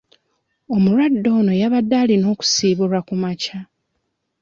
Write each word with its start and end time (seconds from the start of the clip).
Omulwadde 0.75 1.29
ono 1.39 1.53
yabadde 1.61 1.95
alina 2.03 2.27
kusiibulwa 2.39 2.99
kumakya. 3.07 3.59